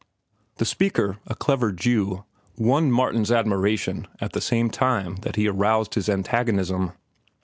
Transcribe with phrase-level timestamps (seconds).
[0.55, 2.23] The speaker, a clever Jew,
[2.57, 6.93] won Martin's admiration at the same time that he aroused his antagonism.